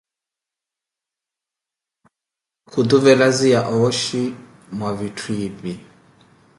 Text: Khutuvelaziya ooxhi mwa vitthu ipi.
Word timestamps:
Khutuvelaziya 2.69 3.59
ooxhi 3.81 4.23
mwa 4.77 4.89
vitthu 4.99 5.31
ipi. 5.47 5.73